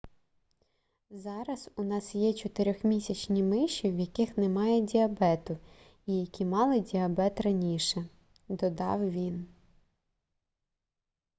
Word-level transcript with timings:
зараз 1.09 1.69
у 1.75 1.83
нас 1.83 2.15
є 2.15 2.31
4-місячні 2.31 3.43
миші 3.43 3.91
в 3.91 3.99
яких 3.99 4.37
немає 4.37 4.81
діабету 4.81 5.57
і 6.05 6.19
які 6.21 6.45
мали 6.45 6.79
діабет 6.79 7.41
раніше- 7.41 8.05
додав 8.49 9.11
він 9.11 9.47